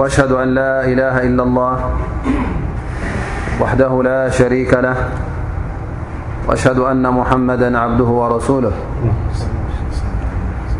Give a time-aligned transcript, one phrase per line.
[0.00, 1.76] وأشهد أن لا إله إلا الله
[3.60, 4.96] وحده لا شريك له
[6.48, 8.72] وأشهد أن محمدا عبده ورسوله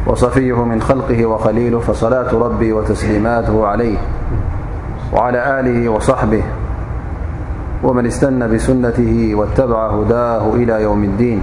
[0.07, 3.99] وصفيه من خلقه وخليله فصلاة ربي وتسليماته عليه
[5.13, 6.43] وعلى آله وصحبه
[7.83, 11.43] ومن استن بسنته واتبع هداه إلى يوم الدين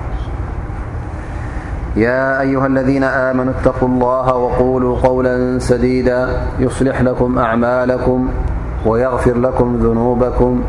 [1.95, 8.29] يا أيها الذين آمنوا اتقوا الله وقولوا قولا سديدا يصلح لكم أعمالكم
[8.85, 10.63] ويغفر لكم ذنوبكم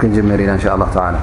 [0.03, 1.17] إن شاء الله تعالى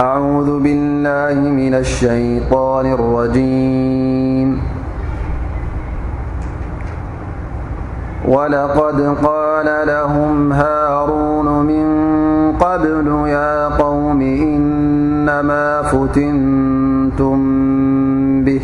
[0.00, 4.60] أعوذ بالله من الشيطان الرجيم
[8.28, 11.86] ولقد قال لهم هارون من
[12.56, 17.38] قبل يا قوم إنما فتمتم
[18.44, 18.60] بهو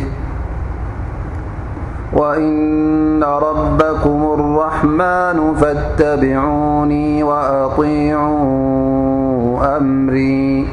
[3.17, 10.67] إن ربكم الرحمن فاتبعوني وأطيعوا أمري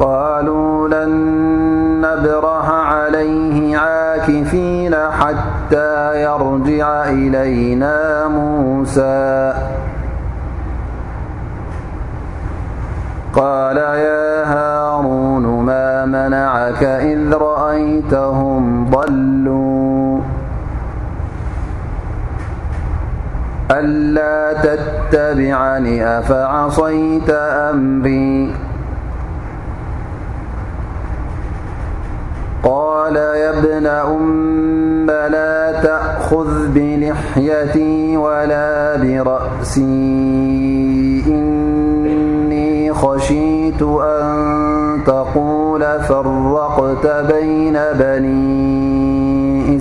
[0.00, 1.12] قالوا لن
[2.00, 9.54] نبره عليه عاكفين حتى يرجع إلينا موسىا
[15.60, 20.20] ما منعك إذ رأيتهم ضلوا
[23.70, 27.30] ألا تتبعن أفعصيت
[27.70, 28.54] أمري
[32.62, 47.08] قال يا ابن أم لا تأخذ بلحيتي ولا برأسي إني خشيت أن أن تقول فرقت
[47.32, 49.76] بين بني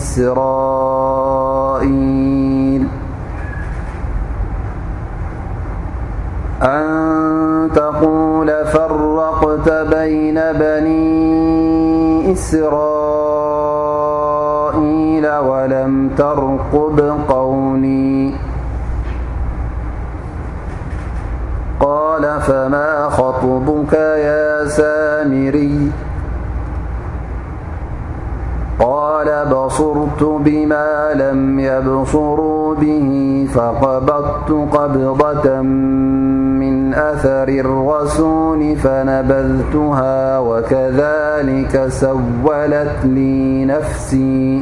[12.34, 17.00] إسرائيل ولم ترقب
[17.30, 18.19] قولي
[21.80, 25.92] قال فما خطبك يا سامري
[28.80, 33.10] قال بصرت بما لم يبصروا به
[33.54, 44.62] فقبضت قبضة من أثر الرسون فنبذتها وكذلك سولت لي نفسي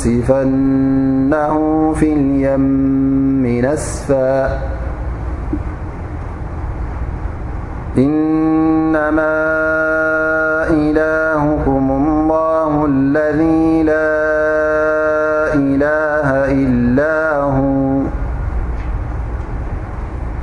[1.94, 4.60] في اليم نسفا
[7.98, 9.36] إنما
[10.70, 14.24] إلهكم الله الذي لا
[15.54, 17.58] إله إلا ه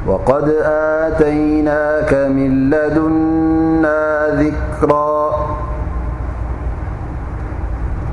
[0.07, 0.49] وقد
[1.03, 5.29] آتيناك ملدنا ذكرا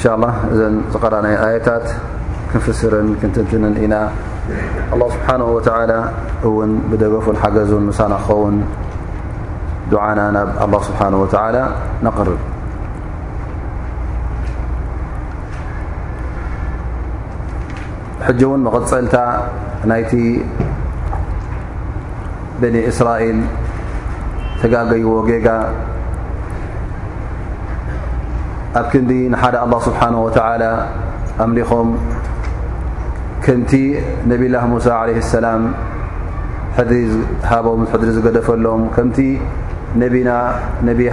[0.03, 1.91] شا الله ذن قرأني آيتات
[2.53, 2.91] كفسر
[3.23, 4.07] تتنن
[4.93, 6.11] الله سبحانه وتعالى
[6.43, 8.65] ون بدف حجن نخون
[9.91, 11.63] دعانا ن الله سبحانه وتعالى
[12.03, 12.37] نقرب
[18.27, 18.41] ሕج
[18.75, 19.15] قፀلታ
[19.89, 20.11] ናይቲ
[22.61, 23.37] بنإስራئል
[24.61, 25.47] ተጋገይዎ ጌጋ
[28.79, 30.63] ኣብ ክንዲ ሓደ الله سبሓنه وتعل
[31.45, 31.87] ኣምلኾም
[33.45, 33.71] كምቲ
[34.31, 35.61] ነብاله وሳ عليه السلم
[36.89, 38.81] ድሪ ዝገደፈሎም
[39.15, 39.19] ቲ
[40.03, 40.29] ነና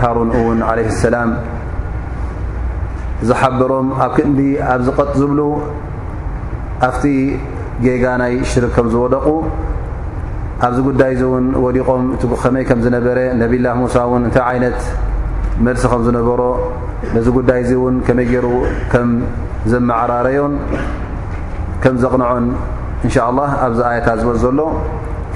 [0.02, 1.30] ሃرን ውን عليه اسلم
[3.28, 4.38] ዝሓبሮም ኣብ ክዲ
[4.72, 5.32] ኣብ ዝغط ዝብ
[6.88, 7.04] ኣብቲ
[7.84, 9.26] ጌጋናይ ሽርክ ከም ዝወደቁ
[10.66, 14.78] ኣብዚ ጉዳይ እዚ እውን ወሊቆም እቲ ኸመይ ከም ዝነበረ ነብላ ሙሳ እውን እንታይ ዓይነት
[15.66, 16.40] መልሲ ከም ዝነበሮ
[17.14, 18.46] ነዚ ጉዳይ እዙ እውን ከመይ ገይሩ
[18.92, 19.08] ከም
[19.72, 20.54] ዘመዓራረዮን
[21.82, 22.46] ከም ዘቕንዖን
[23.06, 24.60] እንሻ ላ ኣብዚ ኣየታት ዝበፅ ዘሎ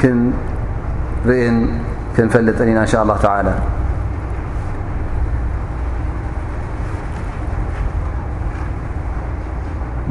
[0.00, 1.58] ክንርእን
[2.16, 2.80] ክንፈልጥኒ ኢና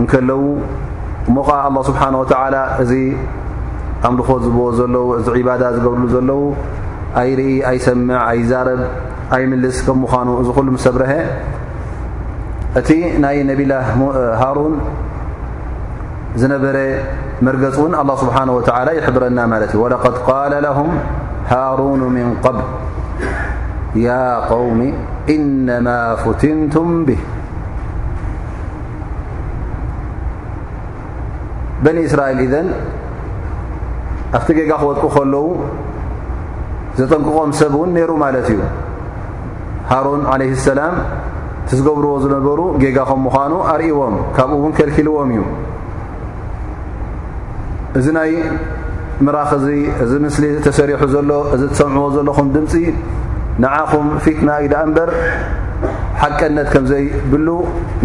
[0.00, 0.42] እንከለዉ
[1.28, 2.22] እሞ ኸዓ ኣلله ስብሓه و
[2.82, 2.90] እዚ
[4.08, 6.42] ኣምልኾት ዝብዎ ዘለው እዚ ዒባዳ ዝገብርሉ ዘለው
[7.22, 8.80] ኣይርኢ ኣይሰምዕ ኣይዛረብ
[9.36, 11.12] ኣይ ምልስ ከም ምዃኑ እዚ ኩሉ ሰብረሀ
[12.82, 12.88] እቲ
[13.24, 13.72] ናይ ነቢላ
[14.42, 14.74] ሃሩን
[16.42, 16.76] ዝነበረ
[17.46, 19.80] መርገፅ እውን ኣلله ስብሓه ይሕብረና ማለት እዩ
[21.50, 22.26] ሃرኑ ምን
[22.56, 22.60] ል
[24.06, 24.10] ያ
[24.50, 24.80] قውሚ
[25.34, 25.88] إነ
[26.22, 27.22] فትንቱም ብህ
[31.84, 32.54] በኒ እስራኤል ذ
[34.36, 35.44] ኣብቲ ጌጋ ክወጡ ከለዉ
[36.98, 38.60] ዘጠንቅቆም ሰብ እውን ነይሩ ማለት እዩ
[39.90, 40.94] ሃሮን ع ሰላም
[41.78, 45.30] ዝገብርዎ ዝነበሩ ጌጋ ከም ምዃኑ ኣርእዎም ካብኡ እውን ከልኪልዎም
[47.98, 48.38] እዩ
[49.26, 49.66] ምራኽ እዚ
[50.02, 52.72] እዚ ምስሊ ተሰሪሑ ዘሎ እዚ ተሰምዕዎ ዘለኹም ድምፂ
[53.62, 55.08] ንዓኹም ፊትና ኢዳ እንበር
[56.20, 57.48] ሓቀነት ከምዘይብሉ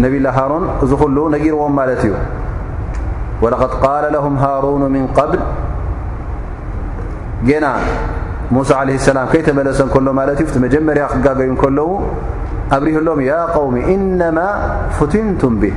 [0.04, 2.12] ነቢላ ሃሮን እዚ ኩሉ ነጊርዎም ማለት እዩ
[3.42, 5.40] وለقድ ቃል ለهም ሃሩኑ ምን قብል
[7.48, 7.66] ጌና
[8.56, 11.88] ሙሳ عለه ሰላም ከይተመለሰ እንከሎ ማለት እዩ እቲ መጀመርያ ክጋገዩ ከለዉ
[12.76, 14.38] ኣብሪህ ሎም ያ قውሚ ኢነማ
[14.98, 15.72] ፍትንቱም ብ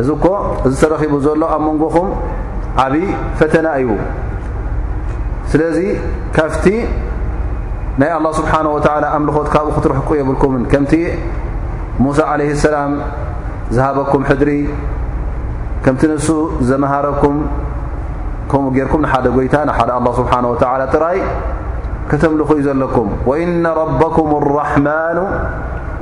[0.00, 0.26] እዚ ኮ
[0.66, 2.08] እዚ ተረኺቡ ዘሎ ኣብ መንጎኹም
[2.78, 2.94] عب
[3.40, 3.88] فتن ዩ
[5.52, 5.78] سلذ
[6.36, 6.84] كفت ي
[8.18, 10.92] الله سبحانه وتعلى أملخت بو ترحق يبلكم كمت
[12.04, 12.92] موسى عليه السلام
[13.76, 14.60] زهبكم حدري
[15.84, 16.28] كمت نس
[16.70, 17.34] زمهركم
[18.50, 19.04] كمو ركم
[19.44, 19.54] يت
[19.98, 21.18] الله سبحانه وتعلى تري
[22.10, 22.48] كتملخ
[22.82, 25.18] لكم وإن ربكم الرحمن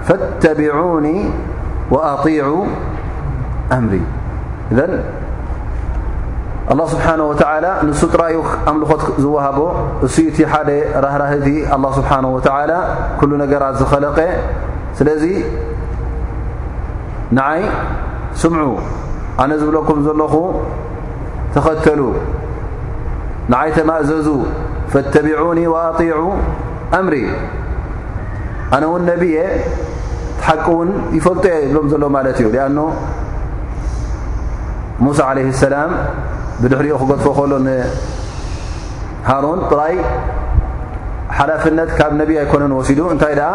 [0.06, 1.18] فاتبعوني
[1.92, 2.58] وأطيعو
[3.78, 4.02] أمري
[6.72, 7.32] الله ስብሓነه و
[7.88, 8.36] ንሱ ትራዩ
[8.70, 9.58] ኣምልኾት ዝዋሃቦ
[10.06, 10.70] እሱ እቲ ሓደ
[11.04, 11.46] ራህራህቲ
[11.82, 12.74] له ስብሓه و
[13.18, 14.18] ኩሉ ነገራት ዝኸለቀ
[14.98, 15.22] ስለዚ
[17.36, 17.60] ንዓይ
[18.42, 18.68] ስምዑ
[19.42, 20.34] ኣነ ዝብለኩም ዘለኹ
[21.54, 22.00] ተኸተሉ
[23.52, 24.28] ንዓይ ተማእዘዙ
[24.92, 26.16] ፈተቢعኒ وኣጢع
[26.98, 27.14] ኣምሪ
[28.74, 29.36] ኣነ ውን ነብየ
[30.46, 32.78] ሓቂ ውን ይፈልጡ የ ይብሎም ዘሎ ማለት እዩ ኣኖ
[35.04, 35.18] ሙሳ
[35.66, 35.90] ሰላም
[36.62, 39.94] ብድሕሪኦ ክገጥፎ ከሎ ንሃሮን ጥራይ
[41.38, 43.50] ሓላፍነት ካብ ነቢይ ኣይኮነን ወሲዱ እንታይ ደኣ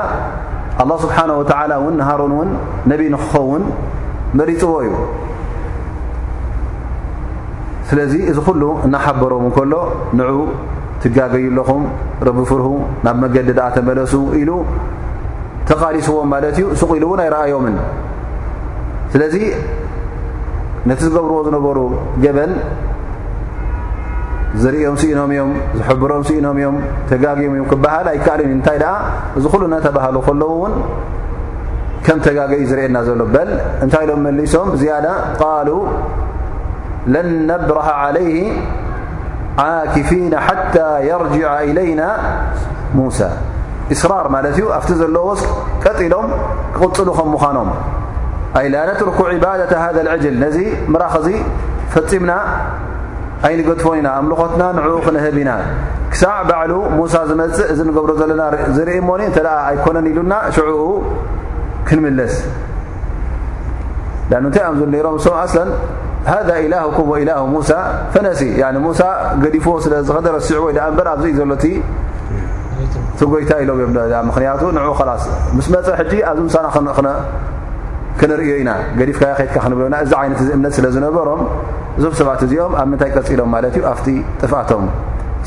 [0.82, 2.50] ኣላه ስብሓነ ወተዓላ እውን ንሃሮን እውን
[2.92, 3.64] ነቢይ ንክኸውን
[4.40, 4.92] መሪፅዎ እዩ
[7.90, 9.74] ስለዚ እዚ ኩሉ እናሓበሮም ንከሎ
[10.18, 10.38] ንዑ
[11.04, 11.84] ትጋገዩ ኣለኹም
[12.28, 12.68] ረቢ ፍርሁ
[13.06, 14.52] ናብ መገዲ ድኣ ተመለሱ ኢሉ
[15.70, 17.76] ተቓሊስዎም ማለት እዩ ስቁ ኢሉ እውን ኣይረኣዮምን
[19.14, 19.36] ስለዚ
[20.90, 21.78] ነቲ ዝገብርዎ ዝነበሩ
[22.24, 22.52] ገበን
[24.60, 25.14] ኢኖ እ
[26.12, 26.76] ሮም ኢኖም እም
[27.10, 28.96] ተጋ እ ሃ ኣይከል እ እታይ ኣ
[29.40, 30.74] እዚ ሉ ተባህሉ ከለዉ ውን
[32.06, 33.50] ከም ተጋጊዩ ዝርእና ዘሎ በል
[33.84, 34.84] እንታይ ሎም መሊሶም ዚ
[35.42, 35.70] قሉ
[37.14, 38.36] ለን ነብر علይه
[39.66, 42.02] عكፊና ሓታى يرجع إለይና
[42.98, 43.00] ሙ
[44.02, 45.42] ስራር ማለት እዩ ኣብቲ ዘለ ስ
[45.84, 46.26] ቀጢሎም
[46.76, 47.70] ክቕፅሉ ከ ምዃኖም
[49.00, 49.62] ትርኩ عባة
[49.96, 50.58] ذ الል ነዚ
[51.02, 51.28] ራኽ እዚ
[51.94, 52.32] ፈፂምና
[53.68, 55.52] دፎ ኢና لኾትና ንع ክنህብ ኢና
[56.50, 56.72] بل
[57.14, 58.42] ዝፅእ እዚ ብر ዘለና
[58.78, 59.02] ዝرእ
[59.68, 60.60] ኣيكነ ኢሉና ع
[61.88, 62.34] ክንስ
[64.58, 65.74] ታይ ም
[66.32, 67.40] هذ إلهك وإله
[68.14, 70.86] ፈ ዲفዎ ስለ ኣ ዘሎ ይታ
[75.64, 75.84] ስ ፅ
[76.58, 77.18] ዚ
[78.20, 81.42] ክንሪእዮ ኢና ገዲፍካ ከትካ ክንብና እዚ ዓይነት ዚ እምነት ስለ ዝነበሮም
[81.98, 84.08] እዞም ሰብት እዚኦም ኣብ ምንታይ ቀፂሎም ማለት እዩ ኣብቲ
[84.42, 84.84] ጥፍኣቶም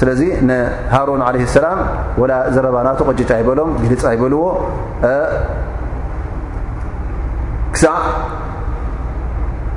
[0.01, 1.79] ስለዚ ንሃሮን ለ ሰላም
[2.21, 4.43] ወላ ዘረባ ናቱ ቅጅታ ኣይበሎም ግልፅ ኣይበልዎ
[7.75, 7.97] ክሳዕ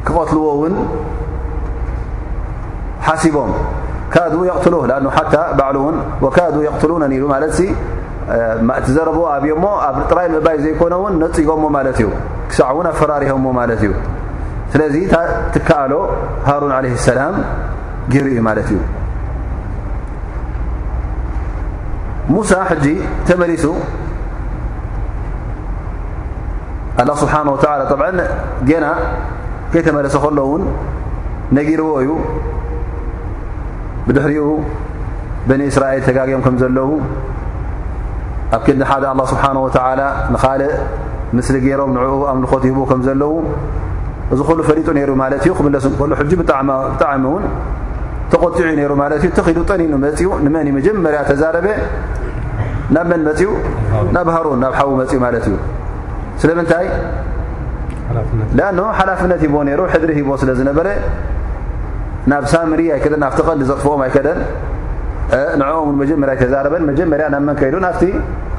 [0.08, 0.74] ክቐትልዎ እውን
[3.08, 3.52] ሓሲቦም
[4.16, 5.22] ካዱ የቕትሉ ኣ ሓ
[5.60, 7.54] ባዕሉ እውን ወካዱ ቕትሉ ነኒኢሉ ማለት
[8.78, 12.08] እቲ ዘረብ ኣብዮሞ ኣብ ጥራይ መባይ ዘይኮነእውን ነፅጎዎ ማለት እዩ
[12.84, 13.34] ን ኣፈራሪሆ
[13.84, 13.92] እዩ
[14.72, 14.96] ስለዚ
[15.54, 15.94] ትከኣሎ
[16.48, 17.36] ሃሩን عለه ሰላም
[18.12, 18.80] ገይሩ ዩ ማለት እዩ
[22.34, 22.52] ሙሳ
[22.84, 22.86] ጂ
[23.28, 23.66] ተመሊሱ
[27.06, 27.58] لله ስብሓه و
[28.84, 28.86] ና
[29.72, 30.64] ከይተመለሰ ከሎውን
[31.58, 32.10] ነጊርዎ እዩ
[34.06, 34.46] ብድሕሪኡ
[35.48, 36.90] በን እስራኤል ተጋም ከም ዘለዉ
[38.56, 39.68] ኣብ ክዲ ሓደ لله ስሓه و
[41.36, 43.32] ምስሊ ገይሮም ንኡ ኣብልኮት ሂቦ ከም ዘለዉ
[44.34, 47.44] እዝክሉ ፈሊጡ ነይሩ ማለት እዩ ክብለሱ ሉ ሕ ብጣዕሚ ውን
[48.32, 51.68] ተቆጢዑ ይሩ ማለት እዩ እተክኢሉ ጠኒኑ መፅኡ ንመኒ መጀመርያ ተዛረበ
[52.96, 53.52] ናብ መን መፅኡ
[54.16, 55.56] ናብ ሃሮን ናብ ሓዉ መፅኡ ማለት እዩ
[56.44, 56.88] ስለምንታይ
[58.70, 60.88] ኣ ሓላፍነት ሂቦ ይሩ ሕድሪ ሂቦ ስለ ዝነበረ
[62.32, 64.40] ናብ ሳምሪ ኣይከደን ብቲ ቀሊ ዘጥፍኦም ኣይከደን
[65.60, 67.64] ንኦ መጀመርያ ተዛረበን መጀመርያ ናብ መን ከ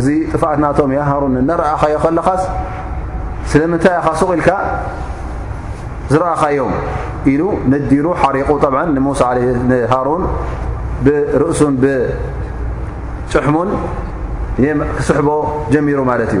[0.00, 2.28] እዚ ጥፍዓትናቶም ሃሩን እነረእኻዮ ከለኻ
[3.52, 4.50] ስለምንታይ ኻሱቁ ኢልካ
[6.12, 6.72] ዝረአኻዮም
[7.32, 8.48] ኢሉ ንዲሩ ሓሪቁ
[9.94, 10.22] ሃሩን
[11.42, 13.70] ርእሱን ብፅሕሙን
[14.96, 15.28] ክስሕቦ
[15.72, 16.40] ጀሚሩ ማለት እዩ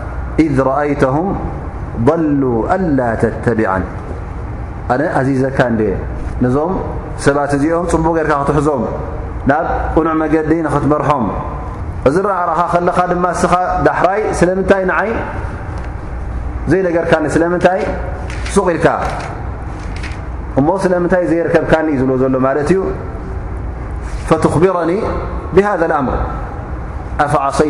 [0.39, 1.33] إذ رአيተه
[2.07, 3.81] ظل ኣل ተተبعኒ
[4.93, 5.95] ኣነ ኣዚዘካ እ
[6.43, 6.71] ነዞም
[7.25, 8.83] ሰባት እዚኦም ፅቡቕ ጌርካ ክትሕዞም
[9.49, 11.25] ናብ ቕኑዕ መገዲ ንኽትመርሖም
[12.09, 13.53] እዚ ረአ ረኻ ከለኻ ድማ እስኻ
[13.87, 15.11] ዳሕራይ ስለምንታይ ንዓይ
[16.71, 17.81] ዘይነገርካኒ ስለምንታይ
[18.55, 18.87] ሱቕ ኢልካ
[20.59, 22.79] እሞ ስለምንታይ ዘይርከብካኒ እዩ ዝብ ዘሎ ማለት እዩ
[24.29, 24.91] فኽብرኒ
[25.55, 26.17] ብሃذ الምር
[27.59, 27.69] ሰይ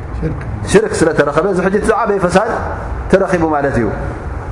[0.71, 2.49] ሽርክ ስለ ተረኸበ እዚ ሕጅ ዛዕበይ ፈሳድ
[3.11, 3.87] ተረኺቡ ማለት እዩ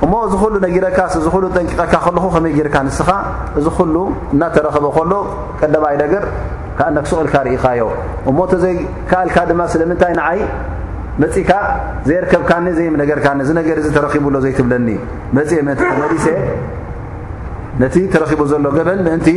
[0.04, 3.10] እሞ እዚ ኩሉ ነጊረካስ እዚ ሉ ጠንቂቐካ ከለኹ ከመይ ጊርካ ንስኻ
[3.58, 3.94] እዚ ኩሉ
[4.34, 5.12] እናተረኸበ ከሎ
[5.60, 6.22] ቀዳማይ ነገር
[6.78, 7.84] ካ ነ ክስቕልካ ርኢኻዮ
[8.30, 10.40] እሞ ተዘይከኣልካ ድማ ስለምንታይ ንዓይ
[11.22, 11.52] መፅእካ
[12.08, 14.88] ዘይርከብካኒ ዘይም ነገርካኒ እዚነገር እዚ ተረኪቡሎ ዘይትብለኒ
[15.38, 16.26] መፅ ምእንቲ ተመዲሰ
[17.82, 19.28] ነቲ ተረኪቡ ዘሎ ገበን ምእንቲ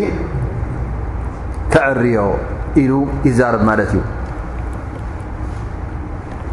[1.76, 2.16] ተዕርዮ
[2.84, 2.94] ኢሉ
[3.28, 4.04] ይዛርብ ማለት እዩ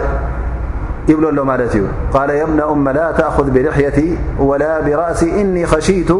[1.08, 1.82] يبل له لت ي
[2.14, 6.10] قال يا ابن أم لا تأخذ بلحيتي ولا برأسي إني خشيت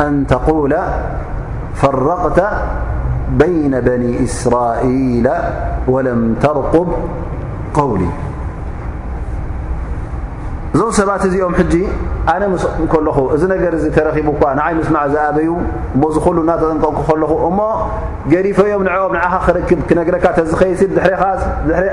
[0.00, 0.72] أن تقول
[1.80, 2.40] فرقت
[3.42, 5.26] بين بني إسرائيل
[5.88, 6.88] ولم ترقب
[7.74, 8.10] قولي
[10.78, 11.74] እዞም ሰባት እዚኦም ሕጂ
[12.32, 15.48] ኣነ ምስ ከለኹ እዚ ነገር ዚ ተረኪቡ እኳ ንይ ምስማዕ ዝኣበዩ
[16.24, 17.58] ዝሉ እናተጠንቀ ከለኹ እሞ
[18.32, 20.98] ገሪፈዮም ንም ንኻ ክርክብ ክነግረካ ተዝኸይሲ ድ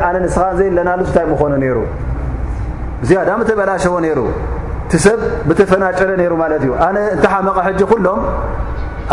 [0.08, 1.78] ኣነ ንስኻ ዘይለናሉስታይ ምኾኑ ይሩ
[3.08, 4.20] ዝያዳ ተበላሸዎ ይሩ
[4.94, 6.72] ቲ ሰብ ብተፈናጨረ ይሩ ማለት እዩ
[7.16, 7.58] እንተሓመቐ
[7.92, 8.20] ኩሎም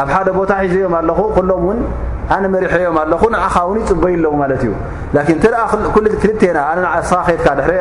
[0.04, 1.20] ኣብ ሓደ ቦታ ሒዘዮም ኣኹ
[1.52, 1.78] ሎም ን
[2.36, 4.72] ኣነ መሪሐዮም ኣለኹ ንኻ ን ይፅበዩ ኣለዉ ማለት እዩ
[5.14, 5.16] ተ
[6.22, 6.58] ክልተና
[7.08, 7.80] ስኻ ከትካ ድናይ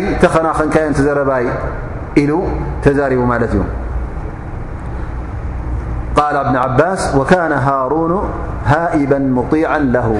[0.00, 1.44] ይ ተኸና ንካዮንዘረባይ
[2.22, 2.32] ኢሉ
[2.84, 3.54] ተዛሪቡ ማት እዩ
[6.18, 8.12] ቃ እብንዓባስ ካነ ሃሩኑ
[8.70, 9.72] ሃኢባ ሙጢع
[10.06, 10.10] ሁ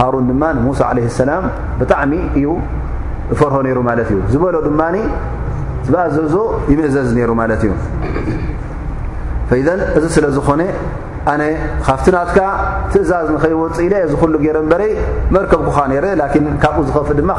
[0.00, 1.44] ሃሩን ድማ ሙሳ ለ ሰላም
[1.80, 2.46] ብጣዕሚ እዩ
[3.34, 4.82] እፈርሆ ነይሩ ማለት እዩ ዝበሎ ድማ
[5.92, 6.34] ብኣ ዘብዞ
[6.72, 7.72] ይምእዘዝ ነይሩ ማለት እዩ
[10.00, 10.62] እዚ ስለ ዝኾነ
[11.32, 11.42] ኣነ
[11.86, 12.38] ካፍቲ ናትካ
[12.92, 14.82] ትእዛዝ ንኸይወፅ ኢለየ ዝኩሉ ገይረ በረ
[15.34, 16.06] መርከብቡኻ ነይረ
[16.62, 17.38] ካብኡ ዝኸፍ ድማእ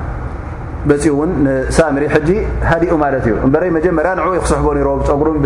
[0.85, 5.37] ب ن سمر ج هدኡ لت ዩ بري مجمر نع يخصحب نر قر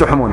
[0.00, 0.32] بحمن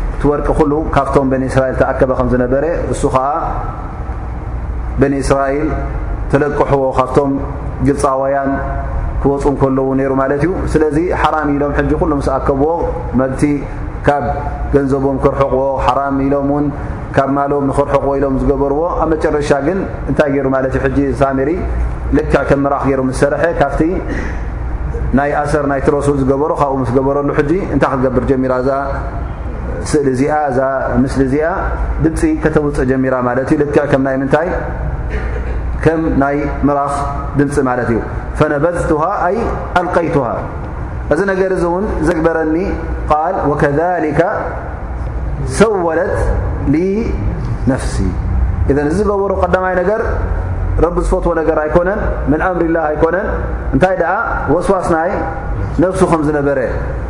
[0.21, 3.27] ትወርቂ ኩሉ ካብቶም በንእስራኤል ተኣከበ ከም ዝነበረ እሱ ከዓ
[5.01, 5.69] በንእስራኤል
[6.31, 7.31] ተለቅሕዎ ካብቶም
[7.87, 8.51] ግልፃ ዋያን
[9.23, 12.69] ክወፁ ከለዎ ነይሩ ማለት እዩ ስለዚ ሓራም ኢሎም ጂ ኩሉ ምስ ኣከብዎ
[13.21, 13.41] መቲ
[14.07, 14.23] ካብ
[14.75, 16.65] ገንዘቦም ክርሕቕዎ ሓራም ኢሎም ውን
[17.15, 19.79] ካብ ማሎም ንክርሕቕዎ ኢሎም ዝገበርዎ ኣብ መጨረሻ ግን
[20.11, 21.49] እንታይ ገይሩ ማለት እዩ ሕ ሳሜሪ
[22.19, 23.81] ልክዕ ከም ምራኽ ገይሩ ምሰርሐ ካብቲ
[25.19, 28.69] ናይ ኣሰር ናይ ትረሱ ዝገበሩ ካብኡ ስ ገበረሉ ጂ እንታይ ክትገብር ጀሚራ እዛ
[29.81, 29.89] እ
[30.19, 30.23] ዚ
[31.01, 31.47] ምሊ እዚኣ
[32.03, 33.15] ድምፂ ከተውፅእ ጀሚራ
[33.49, 33.67] ት እ
[35.83, 36.35] ክዕ ም ናይ
[36.67, 36.95] ምራፍ
[37.39, 37.99] ድምፂ ማለት እዩ
[38.39, 39.25] فነበذته ኣ
[39.79, 40.27] ألቀይته
[41.13, 42.55] እዚ ነገር እዚ እውን ዘግበረኒ
[43.11, 44.19] قል وكذلك
[45.57, 46.17] ሰወለት
[46.73, 46.77] ሊ
[47.71, 47.95] ነፍሲ
[48.77, 49.81] ذ እዚ ዝገበሮ قዳይ ነ
[50.95, 51.99] ب ዝፈትዎ ነ ኣይኮነን
[52.31, 53.27] ن ኣምሪ ላه ኣኮነን
[53.73, 54.15] እንታይ ኣ
[54.53, 55.11] ወስዋስናይ
[55.83, 56.59] ነفሱ ከም ዝነበረ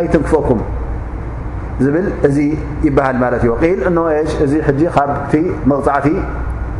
[0.00, 0.60] ኣተንክፎኩም
[1.84, 2.36] ዝብል እዚ
[2.86, 3.46] ይሃል ማ እዩ
[3.94, 5.34] ል እ እዚ ካብቲ
[5.70, 6.06] መቕፃዕቲ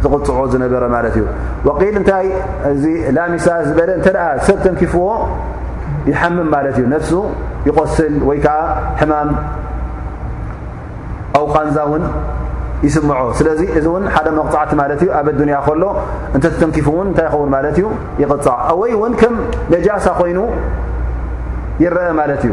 [0.05, 1.18] ዝቕፅዑ ዝነበረ ማ እዩ
[1.68, 2.27] ል እንታይ
[3.16, 4.09] ላሚሳ ዝበለ እተ
[4.48, 5.05] ሰብ ተንኪፍዎ
[6.11, 7.11] يሓምም ማት እዩ ነፍሱ
[7.68, 8.57] ይቆስል ወይ ከዓ
[9.01, 9.31] ሕማም
[11.40, 12.05] ኣوقንዛ ውን
[12.87, 14.27] ይስምዖ ስለዚ እዚ ን ሓደ
[14.81, 15.83] መغዕቲ እዩ ኣ ዱያ ከሎ
[16.37, 17.83] እ ተንኪፉ ን እታይ ር ማ እዩ
[18.22, 18.33] ይቅ
[18.92, 19.35] ይ እን ከም
[19.72, 20.38] ነጃሳ ኮይኑ
[21.85, 22.53] ይረአ ማት እዩ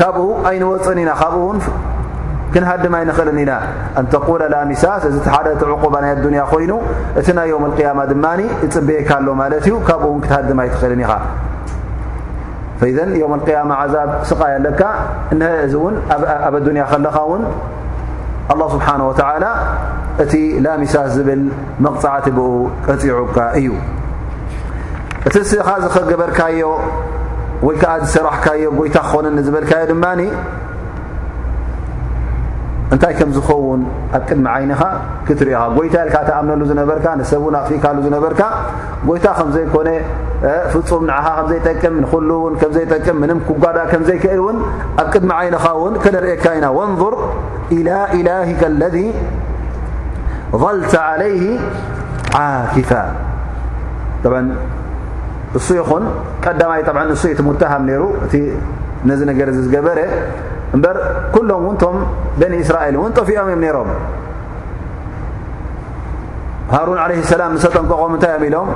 [0.00, 1.42] ካብኡ ኣይንወፅእን ኢና ካብኡ
[2.54, 3.52] ክሃድ ይንኽእል ኢና
[4.14, 6.06] ተق ላሚሳ ቲ ቁባ ና
[6.40, 6.72] ያ ኮይኑ
[7.20, 8.14] እቲ ይ القማ ድ
[8.66, 11.12] እፅብየካ ኣሎ ማ እዩ ካብኡ ን ክትሃድይትኽእልን ኢኻ
[13.94, 14.82] ዛብ ስቃይ ኣለካ
[15.64, 17.42] እዚ ን ኣብ ኣያ ለኻ ን
[18.60, 19.44] له ስሓه
[20.22, 20.32] እቲ
[20.64, 21.42] ላሚሳስ ዝብል
[21.84, 22.48] መቕፅዕቲ ብኡ
[22.88, 25.38] ቀፂዑካ እዩእቲ
[26.60, 26.72] እ
[27.74, 30.04] ይከዓ ዝሰራሕካዮ ጎይታ ክኾንዝበልካዮ ድማ
[32.94, 33.80] እንታይ ከም ዝኸውን
[34.16, 34.80] ኣብ ቅድሚ ዓይንኻ
[35.26, 38.40] ክትርእኻ ጎይታ ልካ ተኣምነሉ ዝነበርካ ንሰብን ኣፍካሉ ዝነበርካ
[39.06, 39.88] ጎይታ ከምዘይኮነ
[40.72, 42.30] ፍፁም ንኻ ከዘይጠቅም ንሉ
[42.76, 44.58] ዘይጠቅም ምን ኩጓዳ ከምዘይክእል እውን
[45.02, 47.14] ኣብ ቅድሚ ዓይንኻ ውን ከነርአካ ኢና ንظር
[47.78, 47.80] إ
[48.26, 48.50] ላه
[48.82, 48.96] ለذ
[50.62, 51.38] ظልተ عለይ
[52.90, 52.92] ፋ
[55.58, 58.04] س ين مي ت متهم ر
[59.08, 59.34] نذ نر
[59.86, 59.98] بر
[60.82, 60.96] بر
[61.34, 61.64] كلم
[62.40, 63.90] بن إسرائيل ن طفئم يم رم
[66.74, 68.16] هرون عليه السلام نستنققم م
[68.48, 68.66] إلم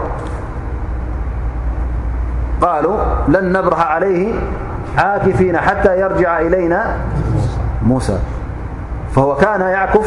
[2.64, 2.93] قالو
[3.35, 4.23] لن نبرخ عليه
[4.99, 6.81] عاكفين حتى يرجع إلينا
[7.87, 8.19] موسى
[9.14, 10.07] فهو كان يعكف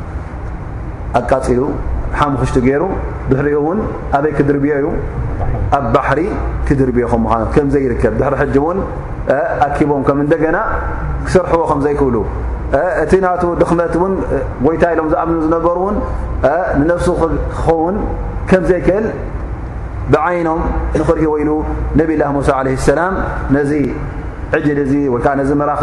[1.19, 1.61] ኣቃፂሉ
[2.19, 2.83] ሓمክሽت ገይሩ
[3.29, 3.81] ድሕሪኡ ን
[4.17, 4.87] ኣበይ ክድርብዮ እዩ
[5.77, 6.19] ኣብ ባحሪ
[6.67, 7.05] ክድርብዮ
[7.73, 8.79] ዘይርከብ ድሪ ን
[9.65, 10.57] ኣኪቦም እደና
[11.25, 12.17] ክሰርሕዎ ከ ዘይክብሉ
[13.03, 13.11] እቲ
[13.61, 13.95] ድኽመት
[14.73, 15.97] ይታ ኢሎም ዝኣም ዝነበሩ ን
[16.87, 17.95] ንنፍሱ ክኸውን
[18.49, 19.05] كም ዘይክእል
[20.13, 20.61] ብዓይኖም
[20.99, 21.51] ንኽሪእዎ ኢሉ
[21.99, 22.99] ነብاله ሳ عليه السላ
[24.57, 24.59] ዓ
[25.47, 25.73] ዚ ራ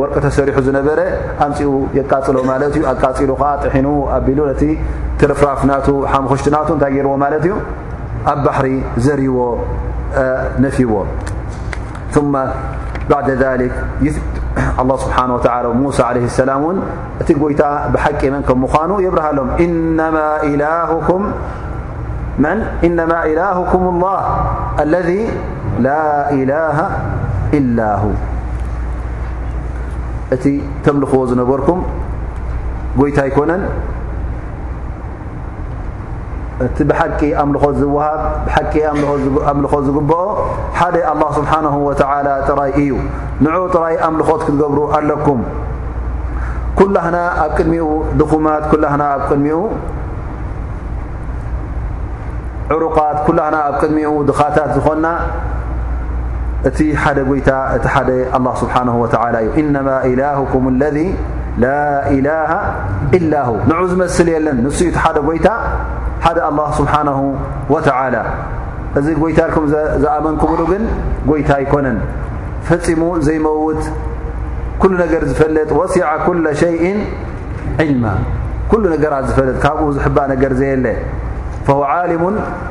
[0.00, 1.00] ወርቀ ተሰሪሑ ዝነበረ
[1.44, 2.36] ኣንፅኡ يቃፅሎ
[2.68, 3.76] እዩ ኣቃፂሉ ዓ ጥሒ
[4.60, 5.72] ቲ ርፍራፍና
[6.12, 7.52] ሓخሽትና ታይ ርዎ እዩ
[8.32, 8.66] ኣብ ባحሪ
[9.06, 9.38] ዘርዎ
[10.66, 10.92] ነፊዎ
[13.10, 13.74] ب ذ لله
[14.14, 14.78] ስه
[15.68, 16.76] و ሙ ع سላ ን
[17.22, 17.62] እቲ ጎይታ
[17.94, 19.48] ብሓቂ መ ምኑ የብርሃሎም
[22.88, 24.20] إلهكም الله
[24.92, 25.12] ذ
[25.84, 25.88] ل
[26.38, 26.50] إل
[30.34, 30.44] እቲ
[30.84, 31.68] ተملኽዎ ነበرك
[33.08, 33.50] ይታ يكነ
[36.64, 38.20] እቲ بቂ أምلኾት ዝوሃብ
[38.72, 38.74] ቂ
[39.64, 40.20] لኾ ዝግبኦ
[41.12, 42.26] الله سبحنه وتعل
[42.60, 42.92] رይ እዩ
[43.44, 45.40] نع تራይ أملኾት ክትብر ኣለኩም
[46.78, 47.88] كلهن ኣብ ቅድሚኡ
[48.20, 48.82] ድኹማት كل
[49.14, 49.58] ኣብ ድሚኡ
[52.74, 55.04] عሩقت كل ኣብ ድሚኡ ድኻታ ዝኾና
[56.68, 56.78] እቲ
[57.16, 58.66] ደ ይታ እቲ لله ስه
[58.98, 59.76] و እዩ إن
[60.10, 61.00] إلهكም اለذ ل
[62.16, 62.50] إله
[63.16, 65.48] إل ه ንع ዝመስل የለን ንስኡ ቲ ደ ይታ
[66.36, 67.20] ደ لله ስሓنه
[67.74, 67.76] و
[68.98, 69.64] እዚ ጎይታ ኩም
[70.02, 70.82] ዝኣመንኩምሉ ግን
[71.30, 71.98] ጎይታ ይኮነን
[72.68, 73.82] ፈፂሙ ዘይመውት
[74.82, 76.70] كل ነገር ዝፈለጥ وሲع ኩل شي
[77.80, 78.04] عልم
[78.70, 80.86] كل ነገራት ዝፈለጥ ካብኡ ዝبእ ነር ዘየለ
[81.66, 81.82] فهو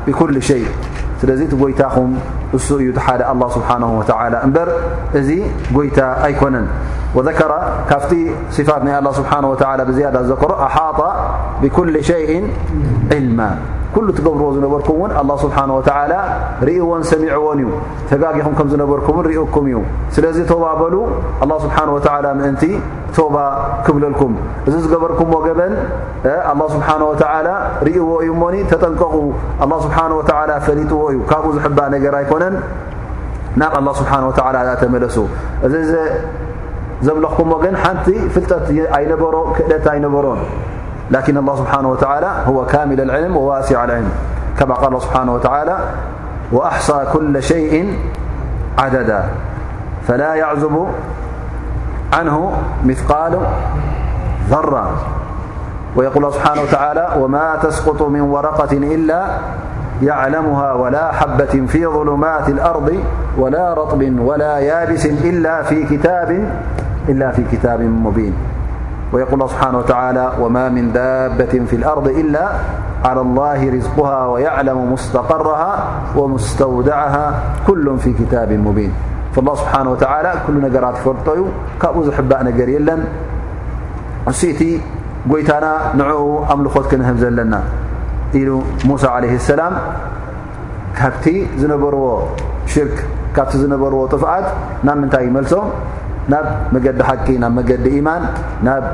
[0.06, 0.62] بكل ሸي
[1.24, 2.14] لذ ت يتم
[2.54, 4.68] اس ي تحد الله سبحانه وتعالى بر
[5.16, 5.42] ذي
[5.76, 6.66] جيت أيكنن
[7.14, 7.50] وذكر
[7.90, 8.12] كفت
[8.52, 10.98] صفات ني الله سبحانه وتعالى بزيادة كر أحاط
[11.62, 12.50] بكل شيء
[13.12, 13.50] علما
[13.94, 15.80] ኩሉ እትገብርዎ ዝነበርኩም ውን ኣه ስብሓ ወ
[16.66, 17.70] ርእዎን ሰሚዕዎን እዩ
[18.10, 19.78] ተጋጊኹም ከም ዝነበርኩምን ርእኩም እዩ
[20.14, 20.94] ስለዚ ተባ በሉ
[21.44, 21.98] ኣه ስብሓ ወ
[22.40, 22.62] ምእንቲ
[23.16, 23.36] ቶባ
[23.86, 24.32] ክብለልኩም
[24.66, 25.74] እዚ ዝገበርኩምሞ ገበን
[26.74, 27.22] ስብሓ ወተ
[27.88, 29.14] ርእዎ እዩ እሞኒ ተጠንቀቑ
[29.86, 30.20] ስብሓወ
[30.66, 32.56] ፈሊጥዎ እዩ ካብኡ ዝሕባእ ነገር ኣይኮነን
[33.62, 34.12] ናብ ስብሓ
[34.84, 35.16] ተመለሱ
[35.68, 38.66] እዚዘምለኽኩምዎ ግን ሓንቲ ፍልጠት
[39.28, 40.40] ኣሮ ክደት ኣይነበሮን
[41.10, 44.08] لكن الله سبحانه وتعالى هو كامل العلم وواسع العلم
[44.58, 45.78] كما قال اه سبحانه وتعالى
[46.52, 47.98] وأحصى كل شيء
[48.78, 49.24] عددا
[50.08, 50.86] فلا يعذب
[52.12, 52.52] عنه
[52.84, 53.38] مثقال
[54.50, 54.90] ذرا
[55.96, 59.26] ويقول ه بحانه وتعالى وما تسقط من ورقة إلا
[60.02, 62.96] يعلمها ولا حبة في ظلمات الأرض
[63.38, 65.84] ولا رطب ولا يادس إلا في
[67.50, 68.34] كتاب مبين
[69.12, 72.48] ويقل اه بحنه وتعلى وما من ذابة في الأرض إلا
[73.04, 75.84] على الله رزقها ويعلم مستقرها
[76.16, 78.92] ومستودعها كل في كتاب مبين
[79.36, 81.38] فالله بحنه وتلى كل ነገራ ፈልጦዩ
[81.82, 83.00] ካብኡ زحبእ ነገር يለን
[84.32, 84.60] እእቲ
[85.40, 85.64] ይታና
[86.00, 86.10] نع
[86.54, 87.54] أملኾት ክنهب ዘለና
[88.46, 88.48] ሉ
[88.88, 89.72] موسى عليه السلم
[90.98, 91.24] ካቲ
[91.60, 92.04] ዝነበርዎ
[92.72, 92.96] ሽርክ
[93.36, 94.46] ካ ዝነበርዎ طفዓት
[94.86, 95.52] ና ምንታይ يመልሶ
[96.32, 98.22] ናብ መገዲ ሓቂ ናብ መገዲ ኢማን
[98.68, 98.84] ናብ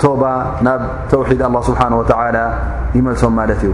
[0.00, 0.22] ቶባ
[0.66, 0.80] ናብ
[1.10, 2.04] ተውሒድ ه ስብሓንه ወ
[2.98, 3.72] ይመልሶም ማለት እዩ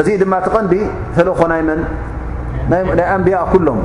[0.00, 0.74] እዚ ድማ ተቐንዲ
[1.16, 1.80] ተለኾናይምን
[2.70, 2.82] ናይ
[3.14, 3.80] ኣንብያ ኩሎም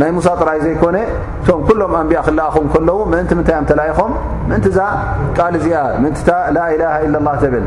[0.00, 0.96] ናይ ሙሳጥራይ ዘይኮነ
[1.42, 4.12] እቶም ኩሎም ኣንቢያ ክለኣኹም ከለዉ ምእንቲ ምንታይ ዮ ተላኢኹም
[4.48, 4.78] ምእንቲ እዛ
[5.36, 7.18] ቃል እዚኣ ምእንታ ላ ኢላሃ ኢ ላ
[7.54, 7.66] ብል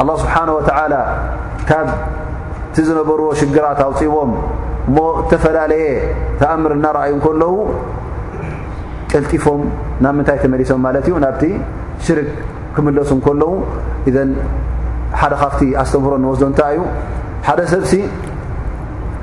[0.00, 0.92] ኣه ስብሓነه ወተላ
[1.68, 4.30] ካብቲ ዝነበርዎ ሽግራት ኣውፂቦም
[4.94, 4.98] ሞ
[5.30, 5.84] ተፈላለየ
[6.40, 7.54] ተኣምር እናርኣዩ ከለዉ
[9.10, 9.60] ቀልጢፎም
[10.04, 11.42] ናብ ምንታይ ተመሊሶም ማለት እዩ ናብቲ
[12.06, 12.28] ሽርክ
[12.74, 13.50] ክምለሱ እከለዉ
[14.08, 14.30] እዘን
[15.20, 16.80] ሓደ ካብቲ ኣስተንህሮ ንወስዶ እንታ እዩ
[17.46, 17.92] ሓደ ሰብሲ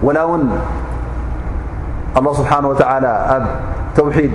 [0.08, 0.44] ወላ ውን
[2.18, 3.06] ኣله ስብሓን ወተላ
[3.36, 3.44] ኣብ
[3.98, 4.34] ተውሒድ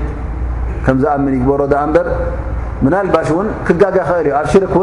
[0.84, 2.08] ከም ዝኣምን ይግበሮ ዶኣ በር
[2.84, 4.82] ምና ልባሽ እውን ክጋጋ ክእል እዩኣብ ሽርክው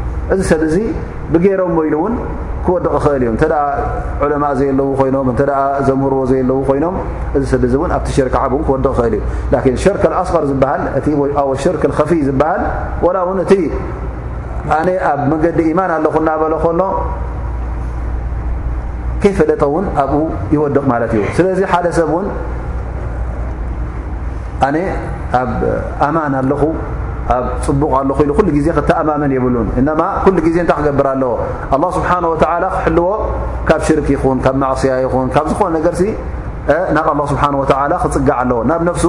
[0.33, 0.77] እዚ ሰብ ዚ
[1.33, 2.15] ብገሮም ይሉ እን
[2.65, 3.31] ክወድቕ እል እዩ
[4.31, 5.27] ለማء ዘየለ ኮይኖም
[5.87, 6.95] ዘምርዎ ዘየ ለ ኮይኖም
[7.37, 9.15] እዚ ሰብ ዚ ኣብቲ ሽርካ ዓ ክድ እል
[9.65, 10.81] እዩ ሽርክኣስቀር ዝሃል
[11.55, 12.61] እ شርክ ከፊ ዝሃል
[13.45, 13.51] እቲ
[15.11, 16.81] ኣብ መንገዲ ማን ኣለኹ እናበለ ከሎ
[19.21, 20.21] ከይፈለጠ ውን ኣብኡ
[20.53, 22.11] ይወድቕ ማት እዩ ስለዚ ሓደ ሰብ
[24.73, 24.85] ን
[25.39, 25.49] ኣብ
[27.65, 29.15] ፅቡ ኣኢ ዜ أመ
[30.27, 31.31] ብን ዜ ታ ክገብር ኣለዎ
[31.71, 32.01] لله ስه
[32.31, 33.09] و ክሕልዎ
[33.69, 34.47] ካብ ሽርክ ይኹን ብ
[34.81, 35.61] صያ ይን ካ ዝኾ
[36.95, 37.63] ናብ لله ስሓه و
[38.03, 39.05] ክፅጋ ኣለዎ ናብ ፍሱ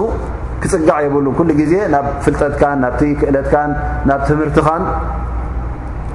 [0.62, 4.48] ክፅጋ ብሉን ዜ ናብ ፍጠት ና ክእ ምር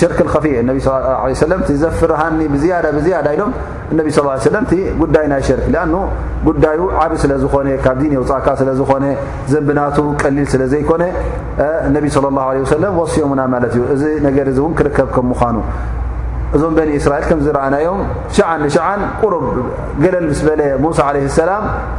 [0.00, 0.78] ዘፍርሃኒ ኢሎም
[4.16, 5.86] صى ي و ጉዳይ ናይ ሽርክ ኣ
[6.46, 7.54] ጉዳዩ ዓብ ስለ ዝኾ
[7.84, 9.04] ካብ የውፃእካ ስለ ዝኮነ
[9.52, 9.80] ዘብና
[10.22, 11.02] ቀሊል ስለ ዘይኮነ
[12.14, 12.84] صى الله عه ስና
[13.78, 15.56] ዩ እዚ ን ክርከብ ምኑ
[16.56, 16.74] እዞም
[17.04, 18.00] ስራኤል ዝረአናዮም
[18.36, 18.48] ሸዓ
[18.88, 19.22] ዓ ق
[20.04, 20.42] ገለል ስ
[20.98, 21.50] ሳ ع سላ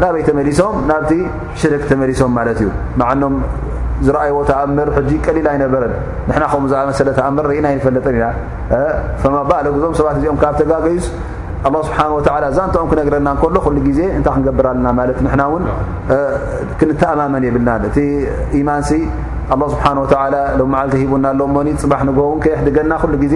[0.02, 1.10] ናበይ ተመሶም ናብ
[1.62, 2.70] ሽርክ ተመሶም ዩ
[4.08, 4.88] ዝኣዎ ተኣምር
[5.26, 5.94] ቀሊል ኣይነበረን
[6.30, 8.26] ና ከምኡኣ ሰለ ተኣምር ርኢና ይንፈለጠን ኢና
[9.84, 11.08] ዞም ሰባት እዚኦም ካብ ተጋገዩስ
[11.74, 14.88] له ስብሓه ዛንተኦም ክነግረና ከሎ ሉ ዜ እታይ ክንገብር ኣለና
[15.20, 15.64] ት ና ን
[16.80, 17.98] ክንተኣማመን ይብልናን እቲ
[18.60, 18.84] ኢማን
[19.54, 20.02] ኣله ስብሓ ሎ
[20.76, 22.94] ዓል ሂቡና ኣሎ ኒ ፅባሕ ንግውን ከየሕድገና
[23.34, 23.36] ዜ